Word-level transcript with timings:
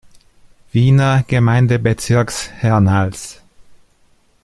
Wiener 0.71 1.21
Gemeindebezirks 1.27 2.49
Hernals. 2.59 3.39